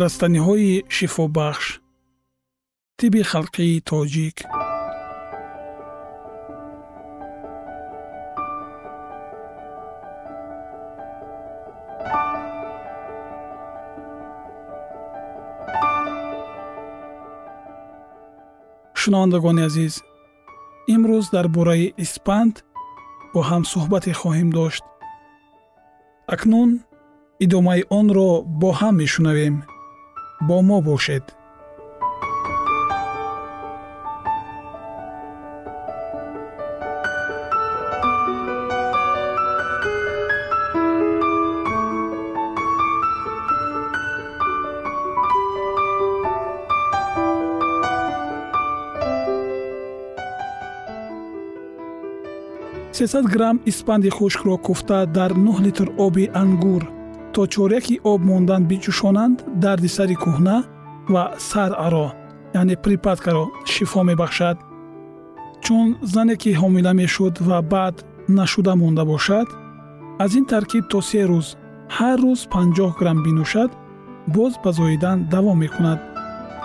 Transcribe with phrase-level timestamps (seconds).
[0.00, 1.66] растаниҳои шифобахш
[2.98, 4.36] тиби халқии тоҷик.
[19.00, 19.94] Шунавандагони азиз
[20.94, 22.54] имрӯз дар бораи испанд
[23.32, 24.84] бо ҳам суҳбате хоҳем дошт.
[26.34, 26.70] Акнун
[27.44, 28.30] идомаи онро
[28.60, 29.54] бо ҳам мешунавем
[30.48, 31.24] бо мо бошед.
[52.92, 57.01] Сесад грамм испанди хушкро куфта дар нӯҳ литр оби ангур
[57.34, 60.56] то чоряки об мондан бичӯшонанд дарди сари кӯҳна
[61.12, 62.08] ва сараро
[62.60, 64.56] яъне припаткаро шифо мебахшад.
[65.64, 67.96] Чун зане ки ҳомила мешуд ва баъд
[68.38, 69.48] нашуда монда бошад
[70.24, 71.46] аз ин таркиб то се рӯз
[71.96, 73.70] ҳар рӯз 50 грамм бинӯшад
[74.34, 75.98] боз ба зоидан давом мекунад.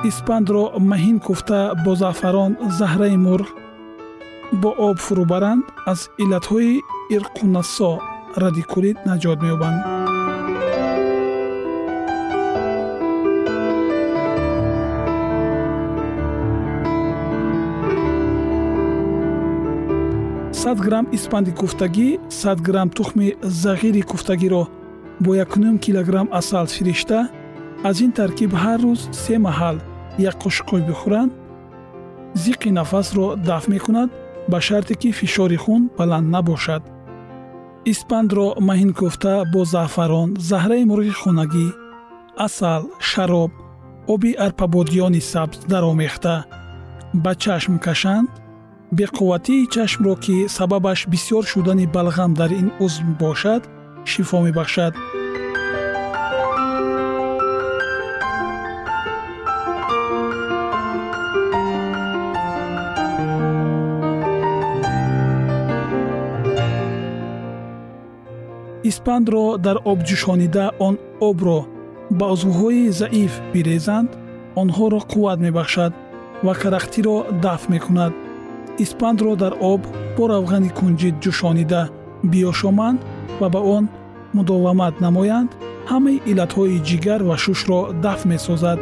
[0.09, 3.49] Испандро маҳин куфта бо заъфарон заҳраи мурғ
[4.61, 6.73] бо об фурӯбаранд аз иллатҳои
[7.15, 7.91] ирқунасо
[8.43, 9.79] радикулит наҷот меёбанд
[20.67, 22.09] сад грамм испанди куфтагӣ
[22.41, 23.27] сад грамм тухми
[23.63, 24.63] зағири куфтагиро
[25.23, 27.19] бо якнум килограмм асал фиришта
[27.89, 29.77] аз ин таркиб ҳар рӯз се маҳал
[30.29, 31.31] як қошиқҳои бихӯранд.
[32.43, 34.09] зиққи нафасро дафт мекунад
[34.51, 36.83] ба шарте ки фишори хун баланд набошад.
[37.91, 41.67] испандро маҳин куфта бо заъфарон заҳраи мурғи хонагӣ
[42.45, 43.51] асал шароб
[44.13, 46.35] оби арпабодиёни сабз даромехта.
[47.23, 48.29] ба чашм кашанд
[48.91, 53.67] беқувватии чашмро ки сабабаш бисьёр шудани балғам дар ин узм бошад
[54.05, 54.95] шифо мебахшад.
[68.83, 71.59] Испандро дар об ҷӯшонида он обро
[72.09, 74.09] ба узвҳои заиф бирезанд
[74.55, 75.93] онҳоро қувват мебахшад
[76.45, 78.13] ва карахтиро дафт мекунад
[78.83, 79.81] испандро дар об
[80.15, 81.83] бо равғани кунҷид ҷӯшонида.
[82.31, 82.99] Биёшоманд
[83.39, 83.83] ва ба он
[84.35, 85.49] мудовамат намоянд
[85.91, 88.79] ҳамаи иллатҳои ҷигар ва шушро дафт месозад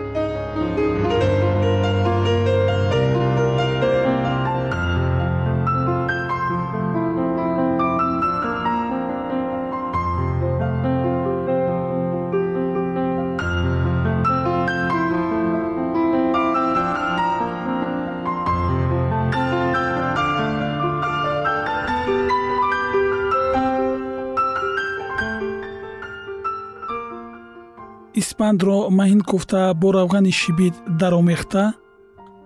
[28.45, 31.63] испандро маҳин куфта бо равғани шибид даромехта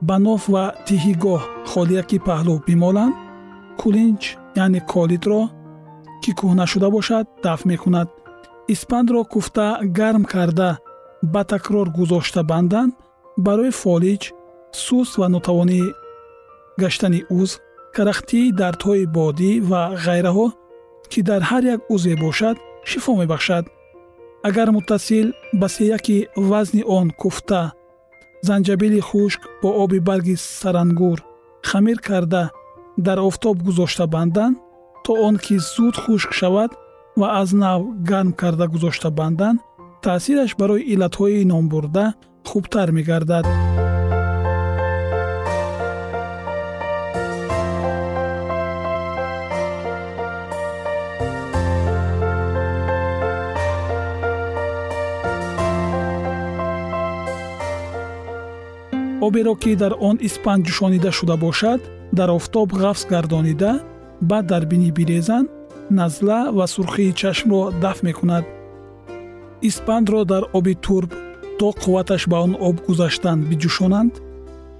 [0.07, 1.41] ба ноф ва тиҳигоҳ
[1.71, 3.15] холияки паҳлӯ бимоланд.
[3.79, 4.21] Кулинч
[4.63, 5.41] яъне колидро
[6.21, 8.07] ки кӯҳна шуда бошад дафт мекунад.
[8.73, 9.67] Испандро куфта
[9.97, 10.69] гарм карда
[11.33, 12.93] ба такрор гузошта банданд.
[13.45, 14.23] Барои фолиҷ
[14.83, 15.81] сус ва нотавонӣ
[16.81, 17.59] гаштани узв
[17.95, 20.47] карахтӣ дардҳои бодӣ ва ғайраҳо
[21.11, 22.55] ки дар ҳар як узве бошад
[22.89, 23.65] шифо мебахшад
[24.43, 27.73] агар муттасил ба сеяки вазни он куфта
[28.41, 31.23] занҷабили хушк бо оби барги сарангур
[31.63, 32.51] хамир карда
[32.97, 34.57] дар офтоб гузошта банданд
[35.03, 36.71] то он ки зуд хушк шавад
[37.17, 39.59] ва аз нав гарм карда гузошта банданд
[40.01, 42.13] таъсираш барои иллатҳои номбурда
[42.45, 43.45] хубтар мегардад
[59.29, 61.81] оберо ки дар он испанд ҷӯшонида шуда бошад
[62.17, 63.71] дар офтоб ғафз гардонида
[64.29, 65.47] баъд дар бинӣ бирезанд
[65.99, 68.45] назла ва сурхии чашмро дафт мекунад.
[69.69, 71.11] Испандро дар оби турб
[71.59, 74.13] то қувваташ ба он об гузаштанд биҷӯшонанд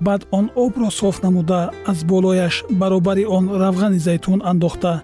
[0.06, 5.04] баъд он обро соф намуда аз болояш баробари он равғани зайтун андохта.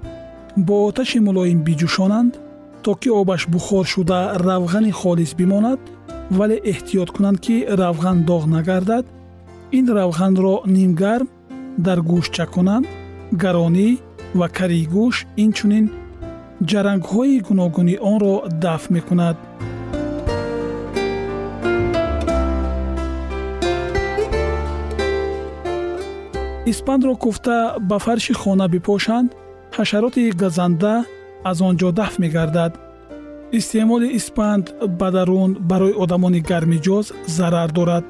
[0.58, 2.34] Бо оташи мулоим биҷӯшонанд
[2.84, 5.80] то ки обаш бухор шуда равғани холис бимонад
[6.38, 9.06] вале эҳтиёт кунанд ки равған доғ нагардад
[9.72, 11.28] ин равғанро нимгарм
[11.78, 12.86] дар гӯш чаконанд
[13.42, 13.90] гаронӣ
[14.40, 15.86] ва карии гӯш инчунин
[16.70, 19.38] ҷарангҳои гуногуни онро дафт мекунад.
[26.72, 27.58] Испандро куфта
[27.90, 29.30] ба фарши хона бипошанд
[29.78, 30.94] ҳашароти газанда
[31.50, 32.74] аз он ҷо дафт мегардад.
[33.58, 34.66] Истеъмоли испанд
[35.00, 37.06] ба дарун барои одамони гармиҷоз
[37.38, 38.06] зарар дорад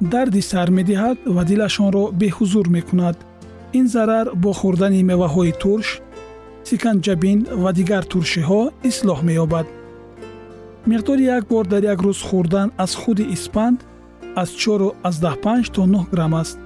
[0.00, 3.16] дарди сар медиҳад ва дилашонро беҳузур мекунад.
[3.78, 5.88] Ин зарар бо хӯрдани меваҳои турш
[6.68, 9.66] сиканҷабин ва дигар туршиҳо ислоҳ меёбад.
[10.90, 13.78] Миқдори як бор дар як рӯз хӯрдан аз худи испанд
[14.36, 16.58] аз 45 то 9 грамм аст.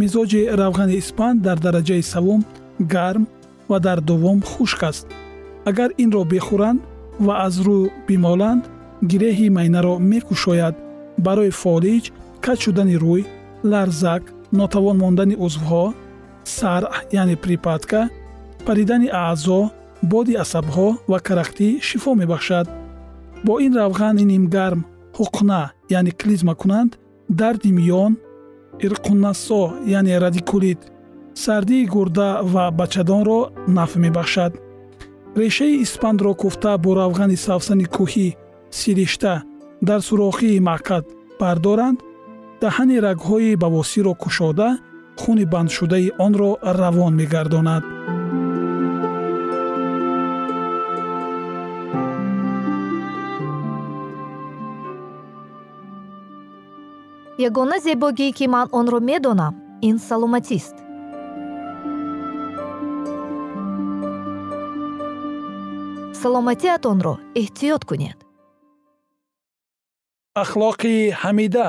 [0.00, 2.44] Мизоҷи равғани испанд дар дараҷаи савум
[2.80, 3.24] гарм
[3.68, 5.06] ва дар дуввум хушк аст.
[5.64, 6.80] Агар инро бихӯранд
[7.26, 8.62] ва аз рӯ бимоланд
[9.10, 10.74] гиреҳи майнаро мекушояд.
[11.18, 12.04] Барои фолиҷ
[12.44, 13.22] каҷ шудани рӯй
[13.70, 14.22] ларзак
[14.58, 15.84] нотавон мондани узвҳо
[16.56, 16.88] саръ
[17.20, 18.00] яъне припадка
[18.66, 19.60] паридани аъзо
[20.12, 22.66] боди асабҳо ва карахтӣ шифо мебахшад.
[23.46, 24.80] Бо ин равғани нимгарм
[25.18, 25.60] ҳуқна
[25.98, 26.90] яъне клизма кунанд
[27.40, 28.12] дарди миён
[28.86, 29.62] ирқуннасо
[29.98, 30.80] яъне радикулит
[31.44, 33.40] сардии гурда ва бачадонро
[33.76, 34.52] нафъ мебахшад.
[35.40, 38.28] Решаи испандро куфта бо равғани савсани кӯҳӣ
[38.78, 39.34] сиришта
[39.88, 41.04] дар сурохии маъкад
[41.40, 41.98] бардоранд
[42.64, 44.68] даҳани рагҳои бавосиро кушода
[45.20, 47.84] хуни бандшудаи онро равон мегардонад.
[57.48, 59.54] Ягона зебогие ки ман онро медонам
[59.88, 60.76] ин саломатист.
[66.20, 68.18] Саломатиатонро эҳтиёт кунед.
[70.42, 71.68] Ахлоқи ҳамида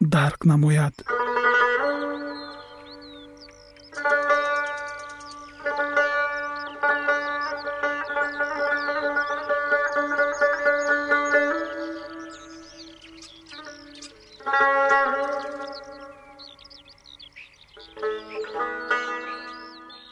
[0.00, 0.94] дарк намояд.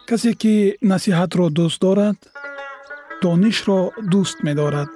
[0.09, 2.19] Касе ки насиҳатро дӯст дорад
[3.23, 3.81] донишро
[4.13, 4.91] дӯст медорад.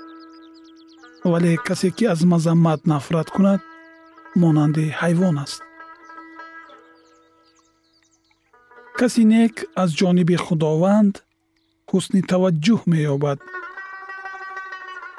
[1.25, 3.61] Вале касе ки аз мазаммат нафрат кунад
[4.37, 5.61] монанди ҳайвон аст.
[8.99, 11.15] Каси нек аз ҷониби худованд
[11.91, 13.39] ҳусни таваҷҷӯҳ меёбад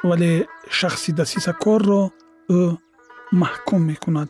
[0.10, 0.34] вале
[0.78, 2.04] шахси дасисакорро
[2.58, 2.60] ӯ
[3.42, 4.30] маҳкум мекунад.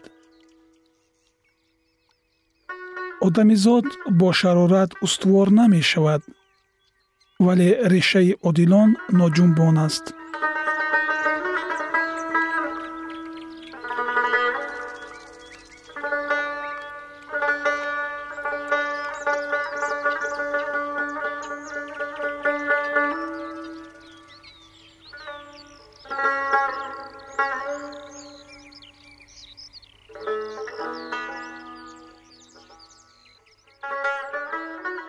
[3.27, 3.85] Одамизод
[4.19, 6.21] бо шарорат устувор намешавад
[7.45, 10.05] вале решаи одилон ноҷунбон аст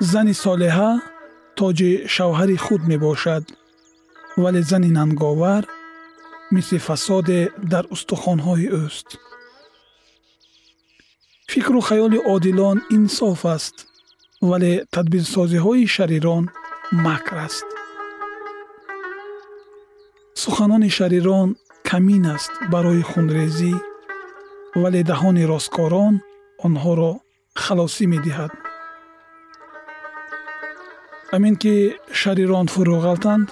[0.00, 0.92] зани солеҳа
[1.59, 3.45] тоҷи шавҳари худ мебошад
[4.42, 5.62] вале зани нанговар
[6.54, 7.40] мисли фасоде
[7.73, 9.09] дар устухонҳои ӯст
[11.52, 13.76] фикру хаёли одилон инсоф аст
[14.50, 16.45] вале тадбирсозиҳои шарирон
[17.04, 17.66] макр аст.
[20.42, 21.49] Суханони шарирон
[21.88, 23.75] камин аст барои хунрезӣ
[24.83, 26.14] вале даҳони росткорон
[26.66, 27.12] онҳоро
[27.62, 28.52] халосӣ медиҳад
[31.34, 31.75] ҳамин ки
[32.20, 33.49] шарирон фурӯғалтанд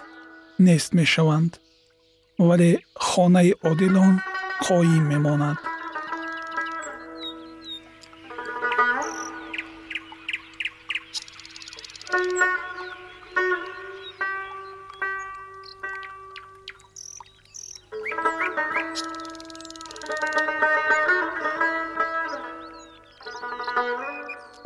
[0.66, 1.52] нест мешаванд
[2.48, 2.70] вале
[3.08, 4.14] хонаи одилон
[4.66, 5.58] қоим мемонад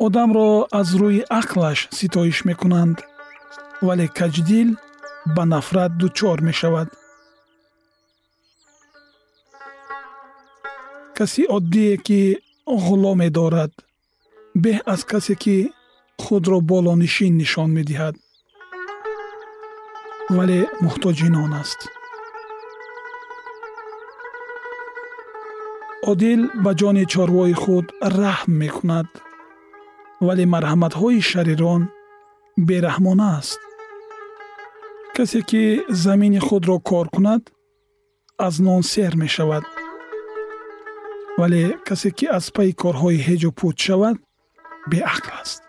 [0.05, 2.97] одамро аз рӯи ақлаш ситоиш мекунанд
[3.87, 4.69] вале каҷдил
[5.35, 6.89] ба нафрат дучор мешавад.
[11.17, 12.21] Каси оддие ки
[12.85, 13.73] ғуломе дорад
[14.63, 15.57] беҳ аз касе ки
[16.23, 18.15] худро болонишин нишон медиҳад.
[20.35, 21.79] Вале муҳтоҷи нон аст.
[26.11, 27.85] Одил ба ҷони чорвои худ
[28.19, 29.09] раҳм мекунад
[30.27, 31.81] вале марҳаматҳои шарирон
[32.67, 33.59] бераҳмона аст.
[35.15, 35.63] Касе ки
[36.03, 37.43] замини худро кор кунад
[38.45, 39.65] аз нон сер мешавад.
[41.39, 44.17] Вале касе ки аз пайи корҳои ҳеҷу пуд шавад
[44.91, 45.61] беақл аст.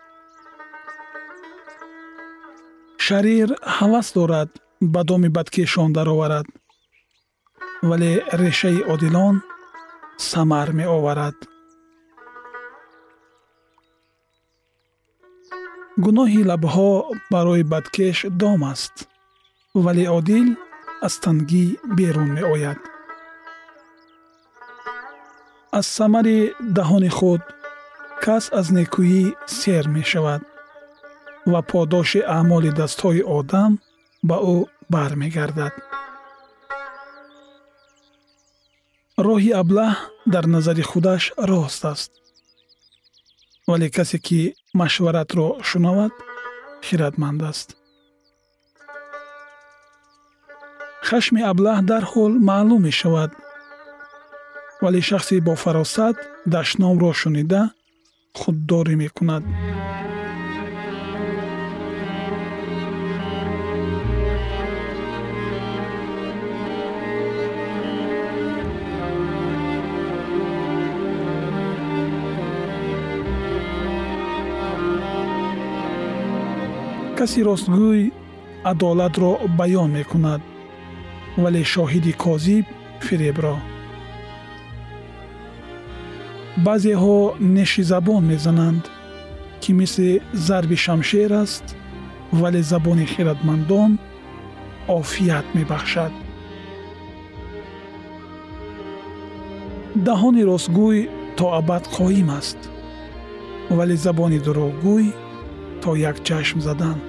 [3.04, 4.50] Шарир ҳавас дорад
[4.92, 6.46] ба доми бадкешон дароварад.
[7.88, 9.36] Вале решаи одилон
[10.30, 11.36] самар меоварад
[16.02, 16.92] гуноҳи лабҳо
[17.32, 18.94] барои бадкеш дом аст
[19.84, 20.48] вале одил
[21.06, 22.80] аз тангӣ берун меояд.
[25.78, 26.38] Аз самари
[26.76, 27.42] даҳони худ
[28.24, 29.22] кас аз некӯӣ
[29.58, 30.42] сер мешавад
[31.52, 33.72] ва подоши аъмоли дастҳои одам
[34.28, 34.56] ба ӯ
[34.92, 35.74] бармегардад.
[39.26, 39.94] Роҳи аблаҳ
[40.32, 42.10] дар назари худаш рост аст
[43.68, 44.40] вале касе ки
[44.80, 46.12] машваратро шунавад?
[46.86, 47.68] Хиратманд аст.
[51.08, 53.30] Хашми аблаҳ дарҳол маълум мешавад.
[54.82, 56.16] Вале шахси бофаросат
[56.54, 57.62] дашномро шунида
[58.40, 59.44] худдорӣ мекунад
[77.18, 78.02] каси ростгӯй
[78.70, 80.42] адолатро баён мекунад
[81.42, 82.66] вале шоҳиди козиб
[83.06, 83.56] фиребро.
[86.66, 87.18] Баъзеҳо
[87.56, 88.84] неши забон мезананд
[89.62, 90.10] ки мисли
[90.46, 91.66] зарби шамшер аст
[92.40, 93.90] вале забони хиратмандон
[94.98, 96.12] офият мебахшад.
[100.06, 100.98] Даҳони ростгӯй
[101.36, 102.60] то абад қоим аст
[103.76, 105.06] вале забони дурӯғгӯй
[105.84, 107.00] то як чашм задан.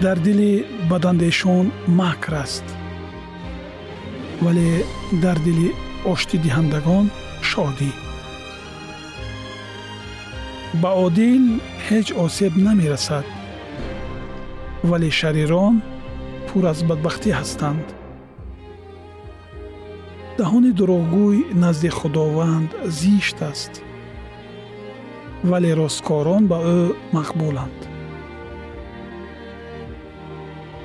[0.00, 2.64] Дар дили бадандешон макр аст
[4.40, 7.10] вале дар дили оштидиҳандагон
[7.52, 7.92] шодӣ
[10.82, 11.44] ба одил
[11.86, 13.26] ҳеҷ осеб намерасад
[14.90, 15.74] вале шарирон
[16.46, 17.86] пур аз бадбахтӣ ҳастанд
[20.38, 23.72] даҳони дурӯғгӯй назди худованд зишт аст
[25.50, 26.80] вале росткорон ба ӯ
[27.16, 27.80] мақбуланд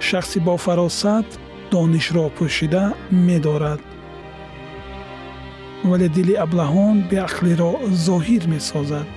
[0.07, 1.27] шахси бофаросат
[1.71, 2.85] донишро пӯшида
[3.27, 3.86] медорад
[5.83, 7.71] вале дили аблаҳон беақлиро
[8.07, 9.07] зоҳир месозад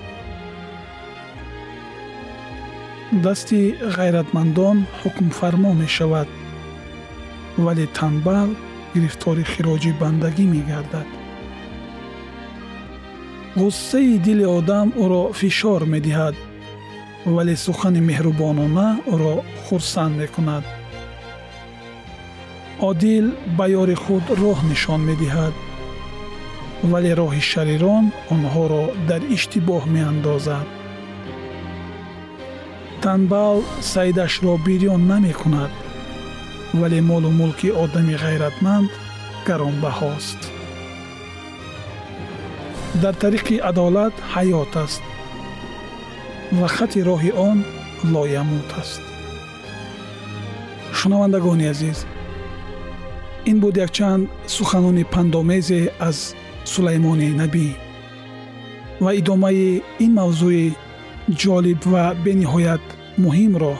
[3.25, 3.61] дасти
[3.97, 6.29] ғайратмандон ҳукмфармо мешавад
[7.65, 8.51] вале танбал
[8.95, 11.09] гирифтори хироҷи бандагӣ мегардад
[13.61, 16.37] ғуссаи дили одам ӯро фишор медиҳад
[17.35, 20.65] вале сухани меҳрубонона ӯро хурсанд мекунад
[22.89, 23.27] одил
[23.57, 25.55] ба ёри худ роҳ нишон медиҳад
[26.83, 30.69] вале роҳи шарирон онҳоро дар иштибоҳ меандозад.
[33.03, 33.59] Танбал
[33.93, 35.73] саидашро бирён намекунад
[36.81, 38.91] вале молу мулки одами ғайратманд
[39.47, 40.41] гаронбаҳост.
[43.03, 45.03] Дар тариқи адолат ҳаёт аст
[46.59, 47.59] ва хати роҳи он
[48.13, 49.03] лоямут аст.
[50.99, 51.99] Шунавандагони азиз
[53.51, 56.19] ин буд якчанд суханони пандомезе аз
[56.65, 57.69] сулаймони набӣ
[59.01, 60.65] ва идомаи ин мавзӯи
[61.41, 62.85] ҷолиб ва бениҳоят
[63.25, 63.75] муҳимро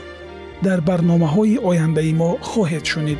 [0.65, 3.19] дар барномаҳои ояндаи мо хоҳед шунид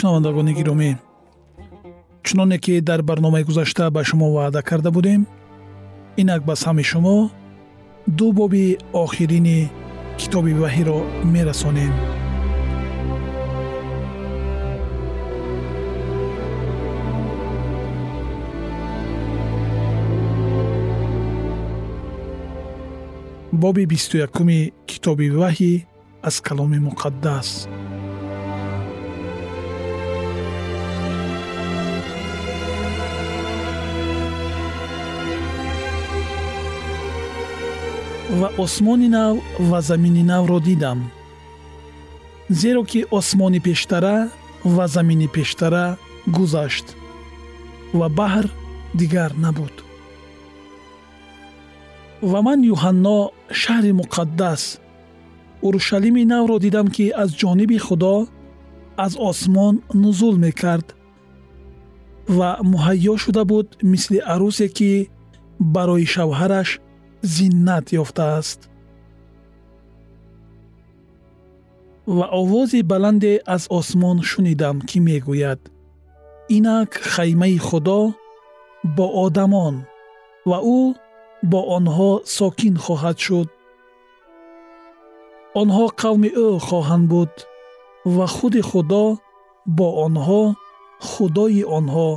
[0.00, 0.90] шунавандагони гиромӣ.
[2.26, 5.20] Чуноне ки дар барномаи гузашта ба шумо ваъда карда будем
[6.20, 7.30] инак ба сами шумо
[8.18, 9.58] ду боби охирини
[10.20, 10.98] китоби ваҳиро
[11.32, 11.92] мерасонем.
[23.62, 25.72] Боби бисту якуми китоби ваҳӣ
[26.28, 27.48] аз каломи муқаддас
[38.30, 41.10] ва осмони нав ва замини навро дидам.
[42.50, 44.30] Зеро ки осмони пештара
[44.64, 46.96] ва замини пештара гузашт
[47.94, 48.46] ва баҳр
[48.94, 49.74] дигар набуд.
[52.22, 53.18] Ва ман юҳанно
[53.60, 54.62] шаҳри муқаддас
[55.62, 58.16] урушалими навро дидам ки аз ҷониби худо
[58.96, 60.88] аз осмон нузул мекард
[62.28, 64.90] ва муҳайё шуда буд мисли арӯсе ки
[65.74, 66.68] барои шавҳараш
[67.22, 68.60] зиннат ёфтааст.
[72.06, 75.60] Ва овози баланде аз осмон шунидам ки мегӯяд.
[76.56, 78.00] Инак хаймаи худо
[78.96, 79.74] бо одамон
[80.50, 80.80] ва ӯ
[81.50, 83.48] бо онҳо сокин хоҳад шуд.
[85.60, 87.32] Онҳо қавми ӯ хоҳанд буд
[88.16, 89.04] ва худи худо
[89.78, 90.42] бо онҳо
[91.10, 92.08] худои онҳо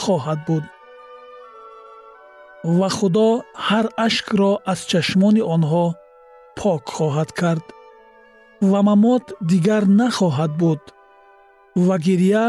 [0.00, 0.64] хоҳад буд
[2.64, 3.28] ва худо
[3.66, 5.86] ҳар ашкро аз чашмони онҳо
[6.58, 7.66] пок хоҳад кард.
[8.70, 10.82] ва мамот дигар нахоҳад буд.
[11.86, 12.46] ва гирья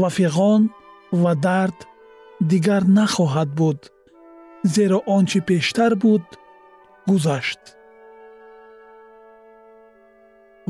[0.00, 0.62] ва фиғон
[1.22, 1.78] ва дард
[2.50, 3.80] дигар нахоҳад буд
[4.74, 6.24] зеро он чи пештар буд
[7.08, 7.62] гузашт.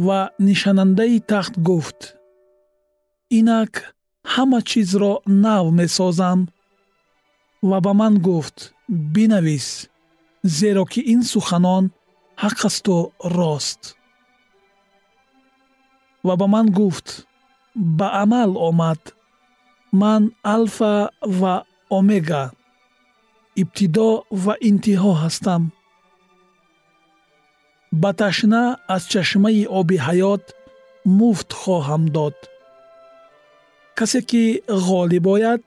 [0.06, 2.00] ва нишанандаи тахт гуфт
[3.38, 3.94] инак
[4.34, 5.12] ҳама чизро
[5.44, 6.40] нав месозам
[7.68, 8.56] ва ба ман гуфт
[9.14, 9.68] бинавис
[10.58, 11.84] зеро ки ин суханон
[12.42, 12.96] ҳақ асту
[13.36, 13.82] рост
[16.26, 17.08] ва ба ман гуфт
[17.98, 19.02] ба амал омад
[20.00, 20.22] ман
[20.54, 20.94] алфа
[21.40, 21.54] ва
[21.98, 22.44] омега
[23.62, 24.10] ибтидо
[24.44, 25.62] ва интиҳо ҳастам.
[28.02, 28.62] Ба ташна
[28.94, 30.44] аз чашмаи оби ҳаёт
[31.18, 32.36] муфт хоҳам дод.
[33.98, 34.44] Касе ки
[34.86, 35.64] ғолиб ояд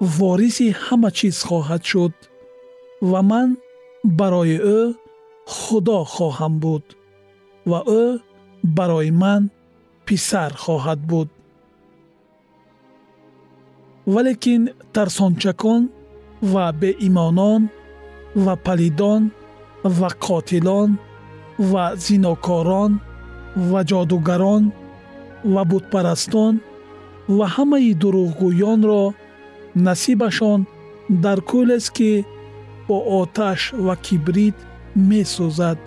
[0.00, 2.14] вориси ҳама чиз хоҳад шуд
[3.10, 3.48] ва ман
[4.18, 4.80] барои ӯ
[5.56, 6.84] худо хоҳам буд
[7.70, 8.04] ва ӯ
[8.76, 9.42] барои ман
[10.06, 11.28] писар хоҳад буд.
[14.14, 14.62] Валекин
[14.94, 15.82] тарсончакон
[16.52, 17.62] ва беимонон
[18.44, 19.22] ва палидон
[19.98, 20.90] ва қотилон
[21.70, 22.92] ва зинокорон
[23.70, 24.62] ва ҷодугарон
[25.54, 26.54] ва бутпарастон
[27.36, 29.04] ва ҳамаи дурӯғгӯёнро
[29.74, 30.66] насибашон
[31.22, 32.24] дар кӯлест ки
[32.88, 34.56] бо оташ ва кибрит
[35.08, 35.78] месӯзад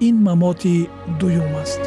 [0.00, 1.82] ин мамоти дуюм аст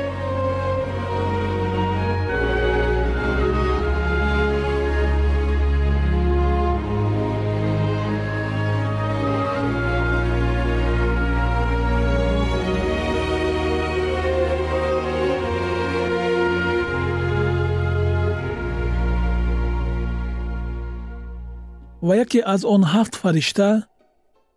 [22.09, 23.69] ва яке аз он ҳафт фаришта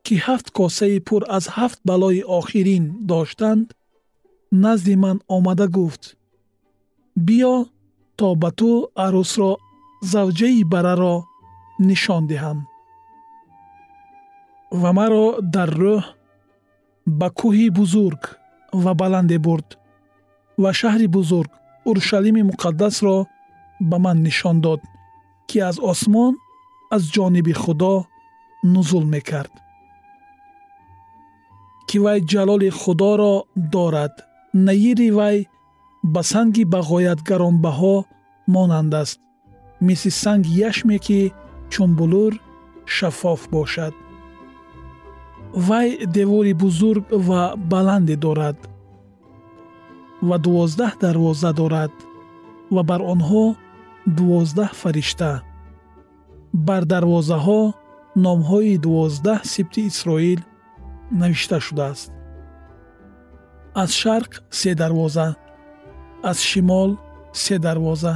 [0.04, 3.66] ки ҳафт косаи пур аз ҳафт балои охирин доштанд
[4.64, 6.02] назди ман омада гуфт.
[7.26, 7.54] Биё
[8.18, 8.70] то ба ту
[9.04, 9.50] арӯсро
[10.12, 11.16] завҷаи бараро
[11.88, 12.58] нишон диҳам
[14.80, 16.02] ва маро дар рӯҳ
[17.20, 18.22] ба кӯҳи бузург
[18.82, 19.68] ва баланде бурд
[20.62, 21.50] ва шаҳри бузург
[21.88, 23.16] урушалими муқаддасро
[23.90, 24.80] ба ман нишон дод
[25.48, 26.34] ки аз осмон
[26.94, 27.94] аз ҷониби худо
[28.72, 29.54] нузул мекард
[31.92, 33.34] ки вай ҷалоли худоро
[33.74, 34.14] дорад.
[34.66, 35.36] Наири вай
[36.12, 37.96] ба санги бағоят гаронбаҳо
[38.54, 39.18] монанд аст
[39.86, 41.20] мисли санги яшме ки
[41.72, 42.32] чун булур
[42.96, 43.94] шаффоф бошад.
[45.66, 48.58] Вай девори бузург ва баланде дорад
[50.28, 51.94] ва дувоздаҳ дарвоза дорад
[52.74, 53.44] ва бар онҳо
[54.16, 55.30] дувоздаҳ фаришта
[56.54, 57.62] бар дарвозаҳо
[58.24, 60.40] номҳои дувоздаҳ сибти исроил
[61.20, 62.10] навишта шудааст?
[63.74, 65.34] Аз шарқ се дарвоза
[66.22, 66.90] аз шимол
[67.32, 68.14] се дарвоза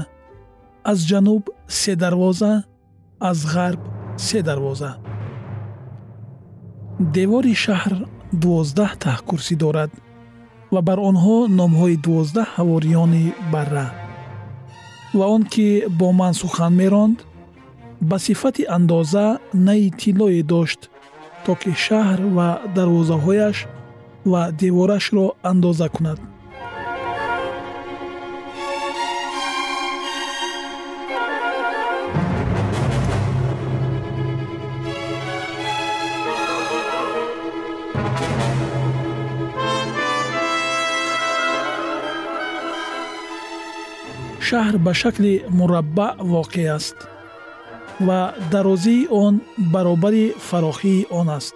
[0.85, 2.63] аз ҷануб се дарвоза
[3.21, 3.81] аз ғарб
[4.17, 4.91] се дарвоза.
[7.01, 7.95] Девори шаҳр
[8.43, 9.91] дувоздаҳ таҳкурсӣ дорад
[10.73, 13.87] ва бар онҳо номҳои дувоздаҳ ҳавориёни барра.
[15.19, 15.69] Ва он ки
[15.99, 17.19] бо ман сухан меронд
[18.01, 20.91] ба сифати андоза наи тиллое дошт
[21.45, 23.57] то ки шаҳр ва дарвозаҳояш
[24.31, 26.21] ва деворашро андоза кунад.
[44.49, 46.99] Шаҳр ба шакли мураббаъ воқеъ аст
[48.01, 51.55] ва дарозии он баробари фарохии он аст.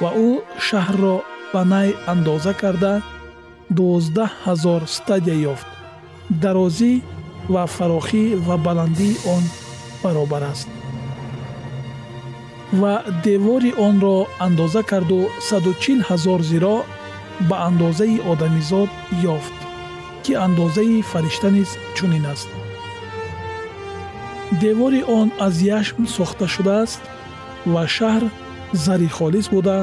[0.00, 0.30] Ва ӯ
[0.66, 1.16] шаҳрро
[1.52, 2.92] ба най андоза карда
[3.76, 5.68] дувоздаҳ ҳазор стадия ёфт.
[6.42, 6.92] Дарозӣ
[7.54, 9.44] ва фарохӣ ва баландии он
[10.02, 10.68] баробар аст.
[12.80, 16.76] Ва девори онро андоза карду саду чил ҳазор зиро
[17.48, 18.90] ба андозаи одамизод
[19.36, 19.56] ёфт
[20.24, 22.48] ки андозаи фаришта низ чунин аст
[24.60, 27.02] девори он аз яшм сохта шудааст
[27.66, 28.24] ва шаҳр
[28.72, 29.78] зари холис буда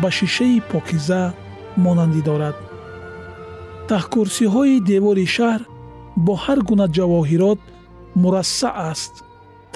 [0.00, 1.22] ба шишаи покиза
[1.84, 2.56] монандӣ дорад.
[3.90, 5.62] Таҳкурсиҳои девори шаҳр
[6.24, 7.60] бо ҳар гуна ҷавоҳирот
[8.22, 9.14] мурассаъ аст.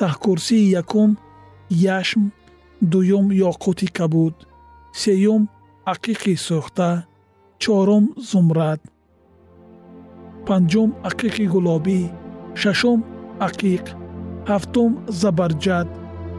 [0.00, 1.10] Таҳкурсии якум
[1.98, 2.22] яшм
[2.92, 4.34] дуюм ёқути кабуд
[5.02, 5.42] сеюм
[5.92, 6.90] ақиқи сӯхта
[7.62, 8.80] чорум зумрад.
[10.46, 12.00] Панҷум ақиқи гулобӣ
[12.60, 12.98] шашум
[13.48, 13.84] ақиқ
[14.50, 15.88] ҳафтум забарҷад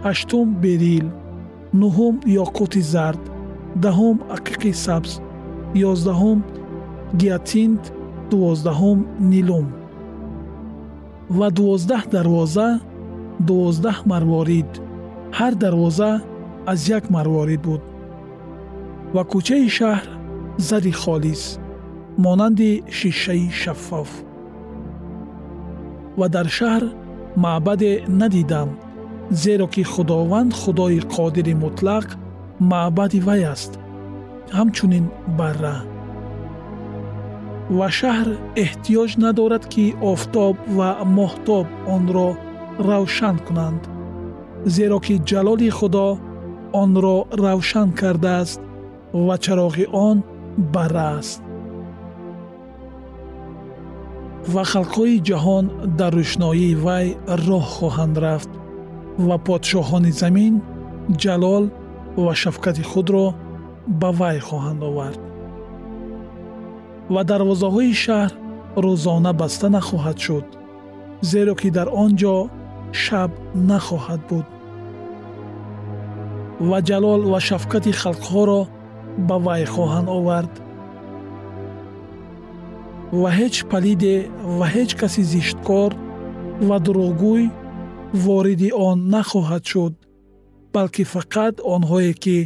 [0.06, 1.08] ҳаштум берил
[1.82, 3.24] нуҳум ёқути зард
[3.84, 5.12] даҳум ақиқи сабз
[5.92, 6.40] ёздаҳум
[7.22, 7.84] гиатинт
[8.30, 9.00] дувоздаҳум
[9.32, 9.68] нилум.
[11.38, 12.70] Ва дувоздаҳ дарвоза
[13.48, 14.72] дувоздаҳ марворид.
[15.38, 16.12] Ҳар дарвоза
[16.72, 17.82] аз як марворид буд.
[19.16, 20.08] Ва кӯчаи шаҳр
[20.68, 21.44] зари холис
[22.26, 24.12] монанди шишаи шаффоф.
[26.20, 26.84] Ва дар шаҳр
[27.44, 28.70] маъбаде надидам
[29.32, 32.08] зеро ки худованд худои қодири мутлақ
[32.72, 33.72] маъбади вай аст.
[34.58, 35.06] Ҳамчунин
[35.38, 35.78] барра.
[37.78, 38.28] Ва шаҳр
[38.64, 42.30] эҳтиёҷ надорад ки офтоб ва моҳтоб онро
[42.90, 43.82] равшан кунанд
[44.76, 46.08] зеро ки ҷалоли худо
[46.82, 48.60] онро равшан кардааст
[49.26, 50.18] ва чароғи он
[50.74, 51.45] барра аст
[54.54, 55.66] ва халқҳои ҷаҳон
[56.00, 57.08] дар рӯшноии вай
[57.48, 58.52] роҳ хоҳанд рафт
[59.28, 60.54] ва подшоҳони замин
[61.24, 61.66] ҷалол
[62.26, 63.26] ва шафқати худро
[64.02, 65.22] ба вай хоҳанд овард.
[67.14, 68.32] Ва дарвозаҳои шаҳр
[68.86, 70.46] рӯзона баста нахоҳад шуд
[71.32, 72.36] зеро ки дар он ҷо
[73.04, 73.32] шаб
[73.70, 74.48] нахоҳад буд.
[76.70, 78.62] Ва ҷалол ва шафқати халқҳоро
[79.28, 80.54] ба вай хоҳанд овард
[83.12, 84.16] ва ҳеҷ палиде
[84.58, 85.92] ва ҳеҷ каси зишткор
[86.68, 87.44] ва дурӯғгӯй
[88.24, 89.94] вориди он нахоҳад шуд
[90.74, 92.38] балки фақат онҳое ки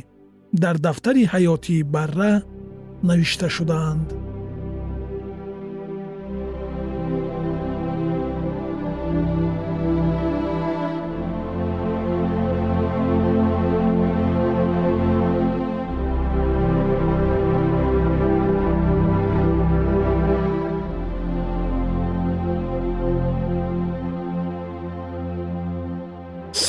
[0.64, 2.34] дар дафтари ҳаётии барра
[3.04, 4.08] навишта шудаанд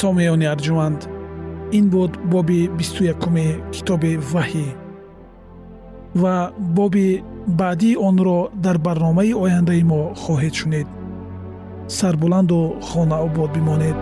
[0.01, 1.01] сомиёни арҷуванд
[1.79, 4.69] ин буд боби бисту якуми китоби ваҳӣ.
[6.23, 6.37] Ва
[6.77, 7.09] боби
[7.61, 10.89] баъдии онро дар барномаи ояндаи мо хоҳед шунид.
[11.99, 13.99] Сарбуланду хонаобод бимонед